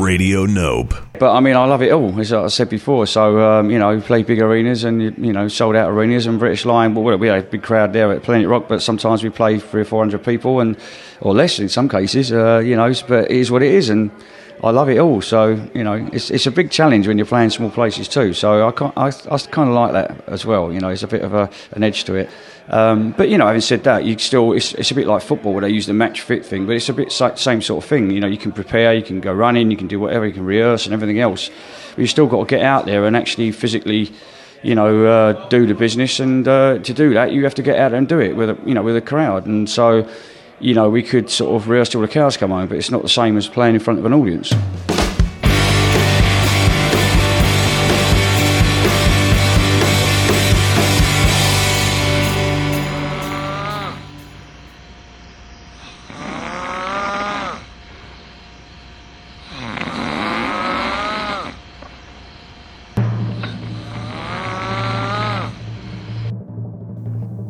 [0.00, 0.94] Radio Nope.
[1.18, 3.06] But I mean, I love it all, as I said before.
[3.06, 6.38] So, um, you know, we play big arenas and, you know, sold out arenas and
[6.38, 6.94] British Lion.
[6.94, 9.82] Well, we had a big crowd there at Planet Rock, but sometimes we play three
[9.82, 10.76] or four hundred people and,
[11.20, 13.88] or less in some cases, uh, you know, but it is what it is.
[13.88, 14.10] And
[14.64, 15.20] I love it all.
[15.20, 18.32] So, you know, it's, it's a big challenge when you're playing small places too.
[18.32, 20.72] So I, I, I kind of like that as well.
[20.72, 22.30] You know, it's a bit of a, an edge to it.
[22.68, 25.52] Um, but you know, having said that, you still it's, it's a bit like football
[25.52, 28.10] where they use the match fit thing, but it's a bit same sort of thing.
[28.10, 30.46] You know, you can prepare, you can go running, you can do whatever, you can
[30.46, 31.50] rehearse and everything else.
[31.90, 34.12] But you still got to get out there and actually physically,
[34.62, 36.20] you know, uh, do the business.
[36.20, 38.58] And uh, to do that, you have to get out and do it with a,
[38.64, 39.44] you know with a crowd.
[39.44, 40.08] And so,
[40.64, 43.02] you know, we could sort of rehearse till the cows come home, but it's not
[43.02, 44.50] the same as playing in front of an audience.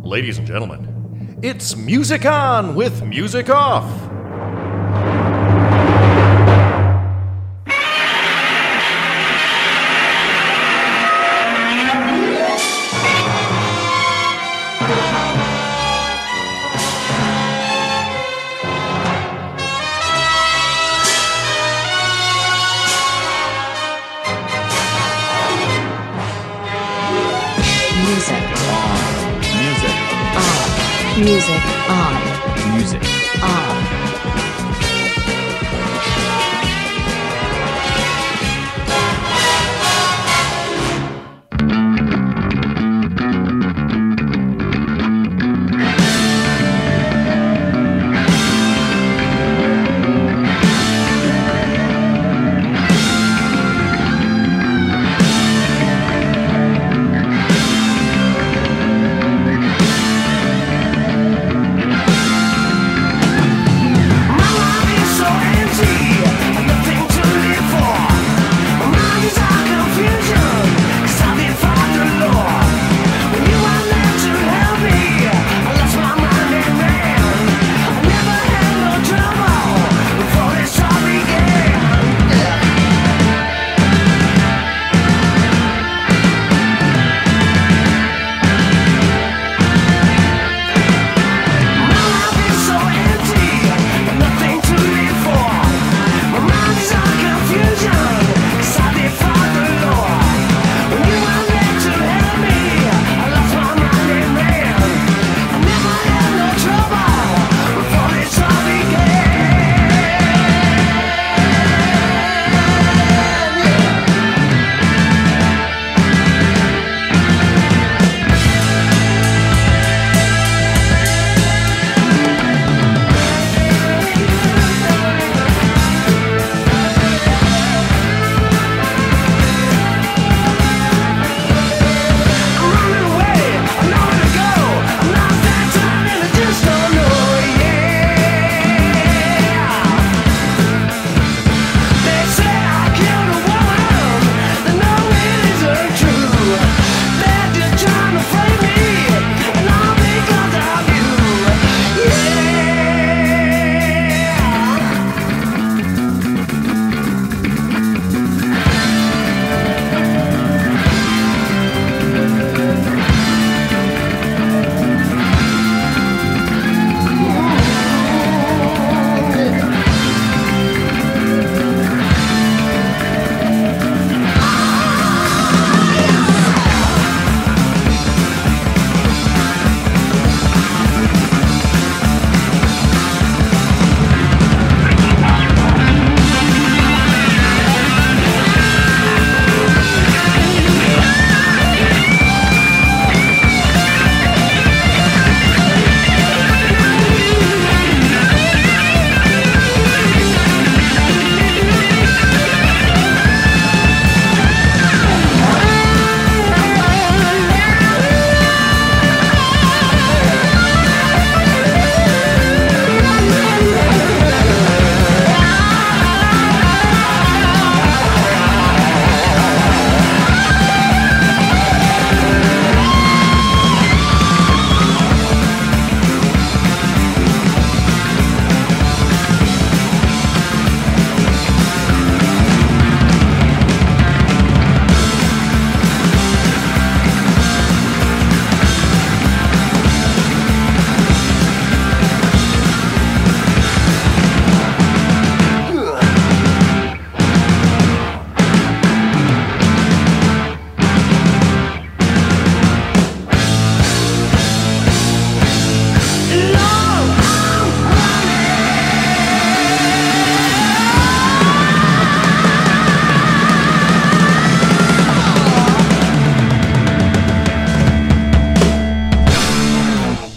[0.02, 0.93] Ladies and gentlemen,
[1.44, 4.13] it's Music On with Music Off.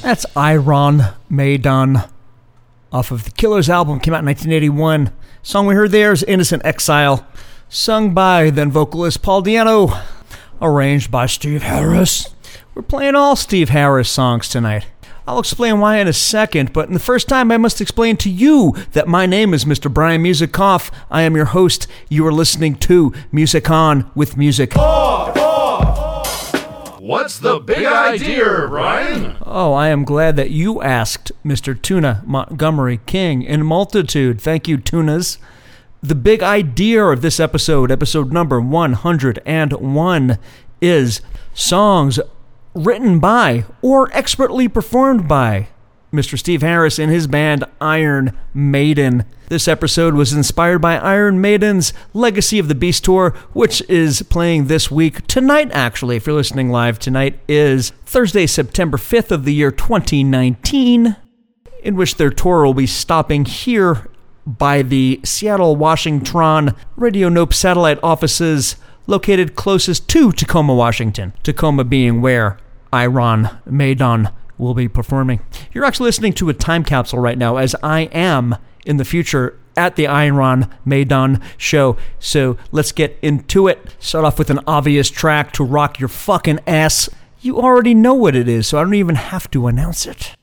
[0.07, 1.97] That's Iron Maiden
[2.93, 5.11] off of the Killers album, came out in 1981.
[5.43, 7.27] Song we heard there is Innocent Exile,
[7.67, 10.01] sung by then vocalist Paul Di'Anno,
[10.61, 12.33] arranged by Steve Harris.
[12.73, 14.87] We're playing all Steve Harris songs tonight.
[15.27, 18.29] I'll explain why in a second, but in the first time I must explain to
[18.29, 19.93] you that my name is Mr.
[19.93, 20.89] Brian Musikoff.
[21.11, 21.85] I am your host.
[22.07, 24.73] You are listening to Music On with Music.
[27.07, 29.37] What's the big idea, Ryan?
[29.41, 31.81] Oh, I am glad that you asked, Mr.
[31.81, 34.41] Tuna Montgomery King in multitude.
[34.41, 35.37] Thank you, Tunas.
[36.03, 40.37] The big idea of this episode, episode number 101,
[40.81, 41.21] is
[41.53, 42.19] songs
[42.73, 45.69] written by or expertly performed by
[46.11, 46.37] Mr.
[46.37, 49.25] Steve Harris and his band Iron Maiden.
[49.49, 54.67] This episode was inspired by Iron Maiden's Legacy of the Beast tour, which is playing
[54.67, 55.25] this week.
[55.27, 61.15] Tonight, actually, if you're listening live, tonight is Thursday, September 5th of the year 2019,
[61.83, 64.09] in which their tour will be stopping here
[64.45, 68.77] by the Seattle Washington Radio Nope satellite offices
[69.07, 71.33] located closest to Tacoma, Washington.
[71.43, 72.57] Tacoma being where
[72.93, 75.41] Iron Maiden will be performing.
[75.71, 78.55] You're actually listening to a time capsule right now, as I am
[78.85, 81.97] in the future at the Iron Maiden show.
[82.19, 83.95] So let's get into it.
[83.99, 87.09] Start off with an obvious track to rock your fucking ass.
[87.41, 90.36] You already know what it is, so I don't even have to announce it.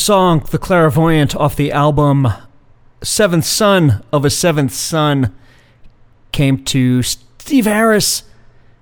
[0.00, 2.26] Song The Clairvoyant off the album
[3.02, 5.34] Seventh Son of a Seventh Son.
[6.32, 8.22] Came to Steve Harris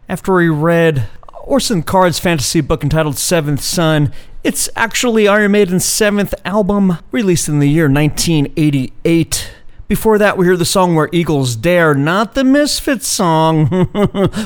[0.09, 1.09] after he read
[1.43, 4.13] Orson Card's fantasy book entitled Seventh Son.
[4.45, 9.51] It's actually Iron Maiden's seventh album, released in the year 1988.
[9.89, 13.89] Before that, we hear the song Where Eagles Dare, not the Misfits song.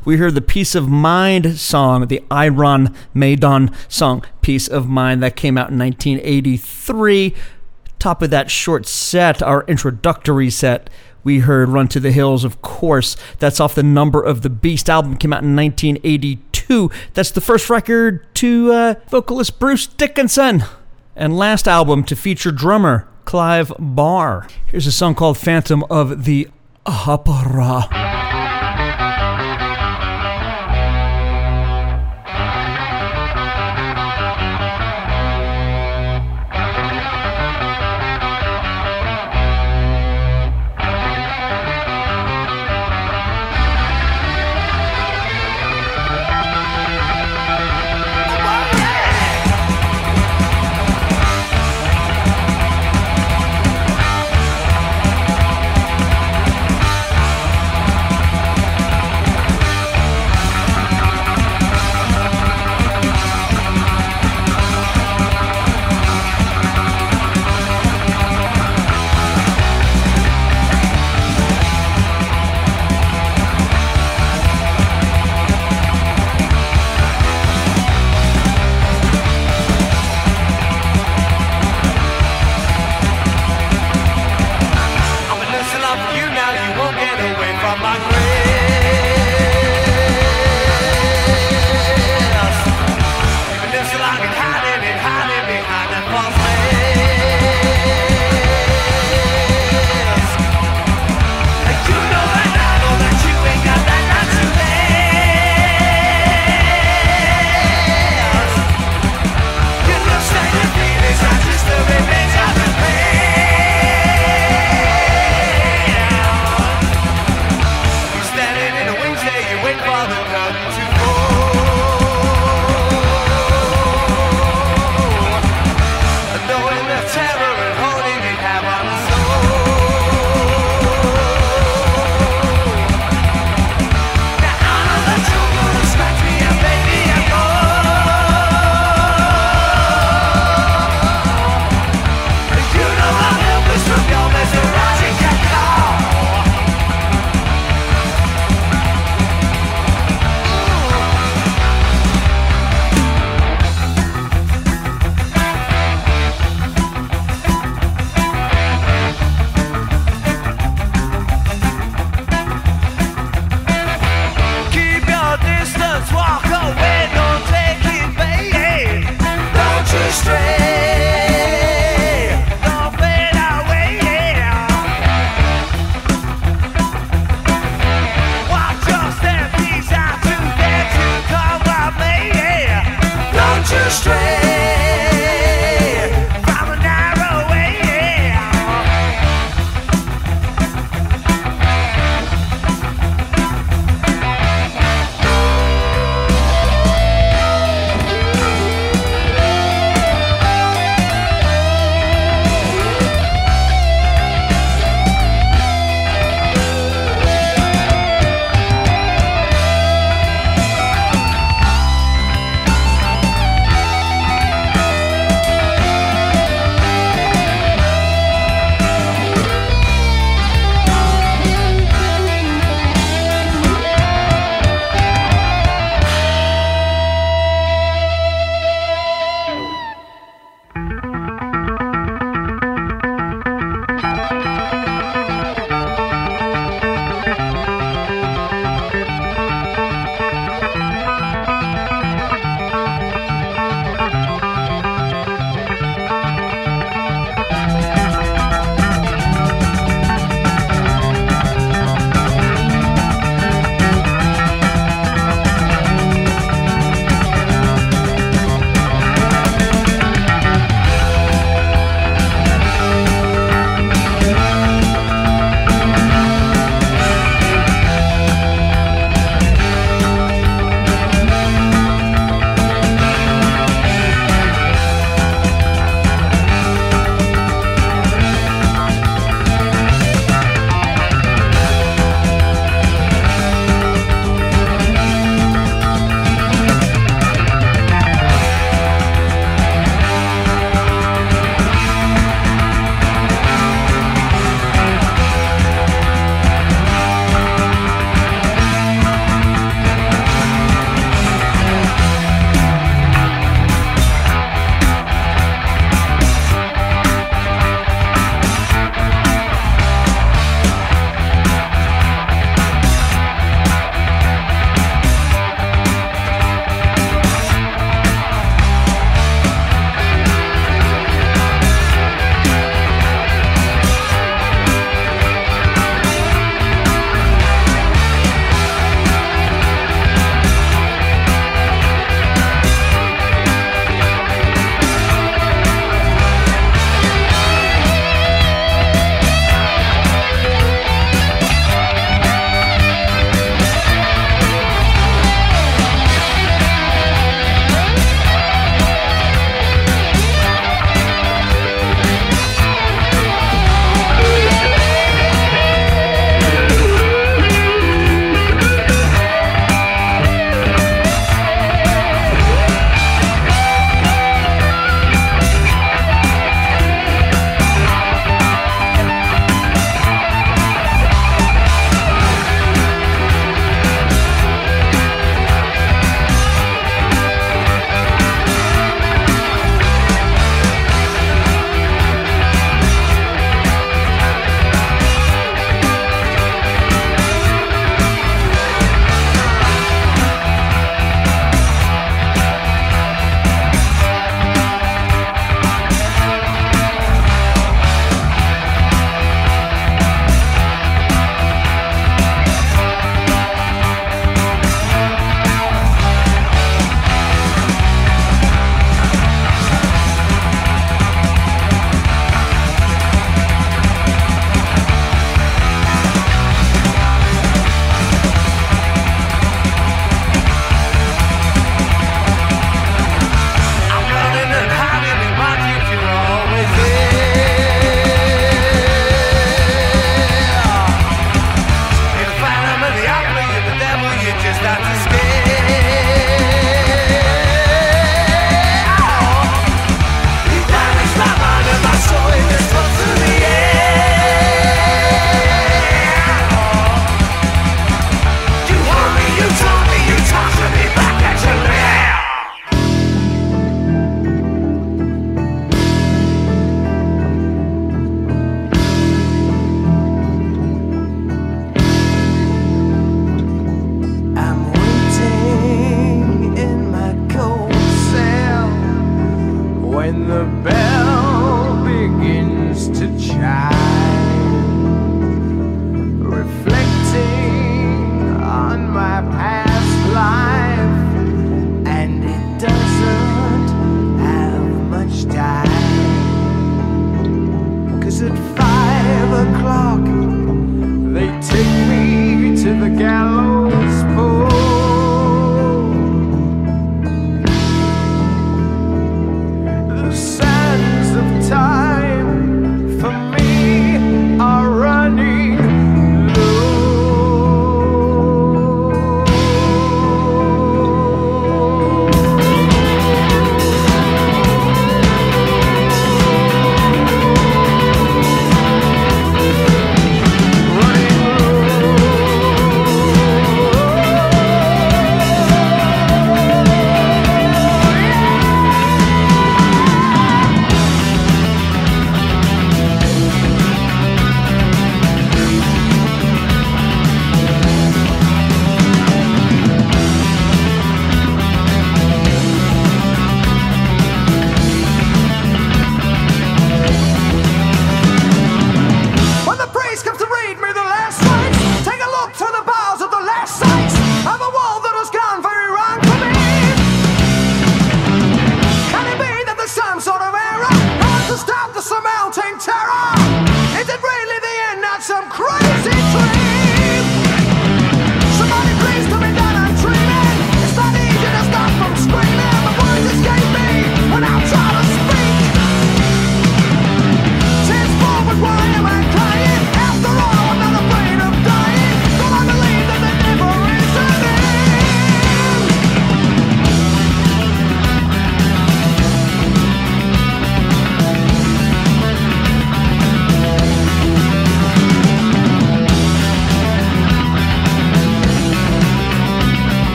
[0.04, 5.36] we hear the Piece of Mind song, the Iron Maiden song, Piece of Mind, that
[5.36, 7.34] came out in 1983.
[7.98, 10.88] Top of that short set, our introductory set,
[11.22, 13.14] we heard Run to the Hills, of course.
[13.40, 16.90] That's off the Number of the Beast album, came out in 1982.
[17.12, 20.64] That's the first record to uh, vocalist Bruce Dickinson.
[21.14, 24.46] And last album to feature drummer Clive Burr.
[24.68, 26.48] Here's a song called Phantom of the
[26.86, 28.17] Opera.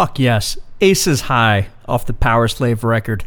[0.00, 0.56] Fuck yes.
[0.80, 3.26] Aces High off the Powerslave record.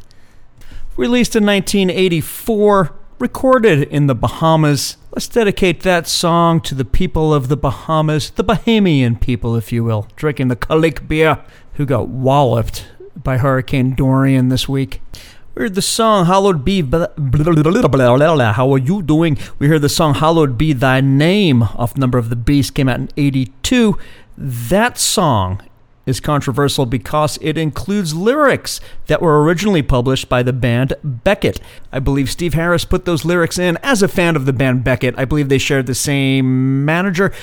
[0.97, 4.97] Released in 1984, recorded in the Bahamas.
[5.11, 9.83] Let's dedicate that song to the people of the Bahamas, the Bahamian people, if you
[9.83, 14.99] will, drinking the Kalik beer, who got walloped by Hurricane Dorian this week.
[15.53, 18.53] We heard the song Hallowed Be blah, blah, blah.
[18.53, 19.37] How are you doing?
[19.59, 22.99] We heard the song Hallowed Be Thy Name off Number of the Beast came out
[22.99, 23.95] in 82.
[24.35, 25.61] That song
[26.05, 31.59] is controversial because it includes lyrics that were originally published by the band Beckett.
[31.91, 35.15] I believe Steve Harris put those lyrics in as a fan of the band Beckett.
[35.17, 37.33] I believe they shared the same manager.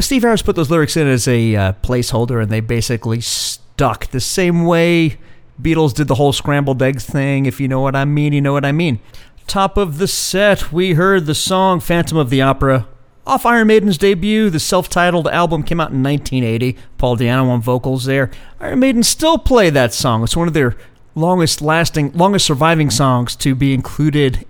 [0.00, 4.20] Steve Harris put those lyrics in as a uh, placeholder and they basically stuck the
[4.20, 5.18] same way
[5.60, 7.46] Beatles did the whole scrambled eggs thing.
[7.46, 9.00] If you know what I mean, you know what I mean.
[9.46, 12.86] Top of the set, we heard the song Phantom of the Opera
[13.26, 14.50] off Iron Maiden's debut.
[14.50, 16.76] The self titled album came out in 1980.
[16.98, 18.30] Paul Di'Anno on vocals there.
[18.60, 20.22] Iron Maiden still play that song.
[20.22, 20.76] It's one of their
[21.14, 24.46] longest lasting, longest surviving songs to be included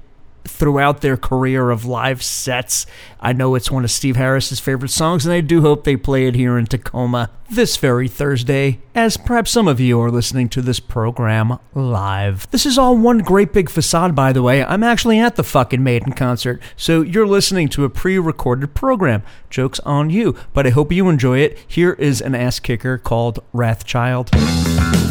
[0.47, 2.87] throughout their career of live sets.
[3.21, 6.27] I know it's one of Steve Harris's favorite songs, and I do hope they play
[6.27, 10.63] it here in Tacoma this very Thursday, as perhaps some of you are listening to
[10.63, 12.51] this program live.
[12.51, 14.65] This is all one great big facade, by the way.
[14.65, 19.23] I'm actually at the fucking Maiden concert, so you're listening to a pre recorded program.
[19.51, 21.59] Joke's on you, but I hope you enjoy it.
[21.67, 25.06] Here is an ass kicker called Wrathchild.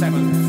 [0.00, 0.39] Woman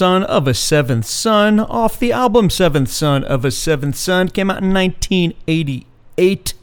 [0.00, 4.50] Son of a Seventh Son off the album Seventh Son of a Seventh Son came
[4.50, 6.54] out in 1988.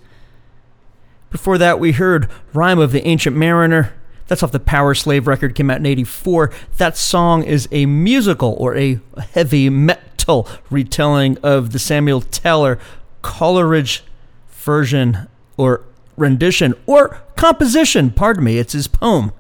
[1.30, 3.93] Before that, we heard Rime of the Ancient Mariner.
[4.26, 6.51] That's off the Powerslave record, came out in 84.
[6.77, 8.99] That song is a musical or a
[9.34, 12.80] heavy metal retelling of the Samuel Taylor
[13.22, 14.03] Coleridge
[14.49, 15.27] version
[15.57, 15.84] or
[16.15, 19.31] rendition or composition, pardon me, it's his poem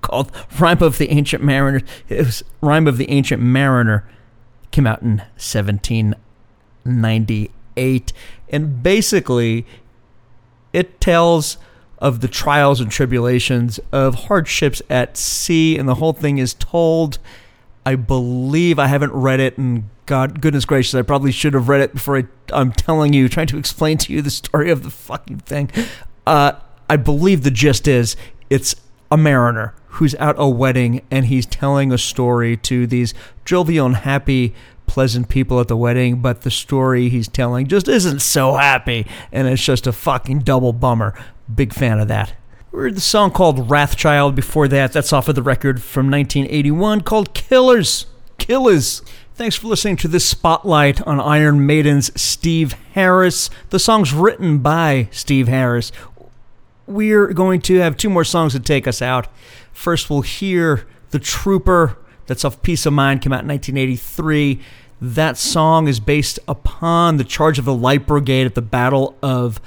[0.00, 1.82] called Rime of the Ancient Mariner.
[2.08, 4.04] It was Rime of the Ancient Mariner
[4.70, 8.12] came out in 1798
[8.50, 9.66] and basically
[10.72, 11.56] it tells
[11.98, 17.18] of the trials and tribulations of hardships at sea and the whole thing is told.
[17.84, 21.80] I believe I haven't read it and God goodness gracious I probably should have read
[21.80, 24.90] it before I, I'm telling you trying to explain to you the story of the
[24.90, 25.70] fucking thing.
[26.26, 26.52] Uh,
[26.88, 28.16] I believe the gist is
[28.48, 28.74] it's
[29.10, 33.14] a mariner who's at a wedding and he's telling a story to these
[33.44, 34.54] jovial and happy
[34.90, 39.46] pleasant people at the wedding, but the story he's telling just isn't so happy, and
[39.46, 41.14] it's just a fucking double bummer.
[41.54, 42.34] Big fan of that.
[42.72, 44.92] We heard the song called Wrathchild before that.
[44.92, 48.06] That's off of the record from 1981 called Killers.
[48.38, 49.02] Killers.
[49.36, 53.48] Thanks for listening to this spotlight on Iron Maiden's Steve Harris.
[53.70, 55.92] The song's written by Steve Harris.
[56.90, 59.28] We're going to have two more songs to take us out.
[59.72, 61.96] First, we'll hear The Trooper.
[62.26, 64.60] That's off Piece of Mind, came out in 1983.
[65.00, 69.60] That song is based upon the charge of the Light Brigade at the Battle of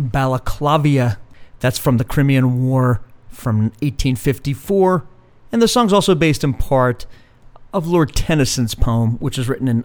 [0.00, 1.16] Balaclavia.
[1.58, 5.04] That's from the Crimean War from 1854.
[5.50, 7.04] And the song's also based in part
[7.74, 9.84] of Lord Tennyson's poem, which was written in,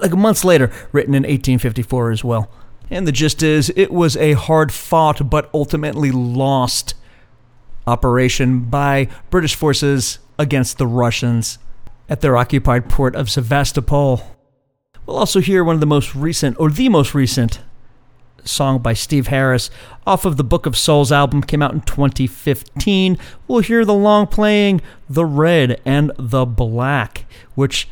[0.00, 2.50] like months later, written in 1854 as well.
[2.90, 6.94] And the gist is, it was a hard fought but ultimately lost
[7.86, 11.58] operation by British forces against the Russians
[12.08, 14.36] at their occupied port of Sevastopol.
[15.04, 17.60] We'll also hear one of the most recent, or the most recent,
[18.44, 19.70] song by Steve Harris
[20.06, 23.18] off of the Book of Souls album, came out in 2015.
[23.48, 27.88] We'll hear the long playing The Red and the Black, which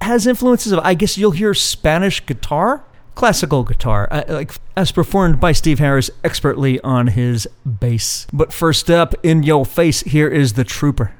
[0.00, 2.84] has influences of, I guess you'll hear Spanish guitar,
[3.16, 7.48] classical guitar, uh, like as performed by Steve Harris expertly on his
[7.80, 8.28] bass.
[8.32, 11.12] But first up, in your face, here is the Trooper.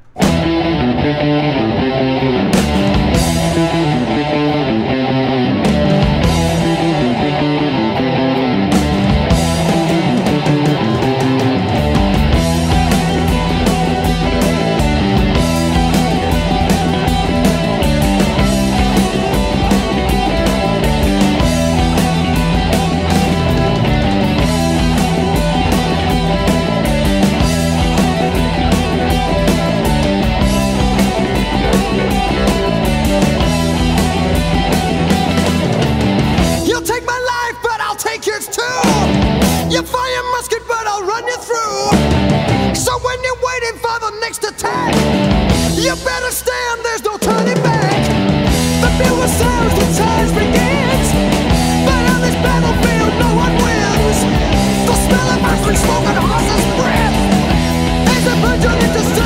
[58.94, 59.25] Just